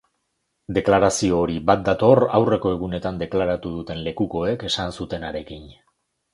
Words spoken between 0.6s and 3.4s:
Deklarazio hori bat dator aurreko egunetan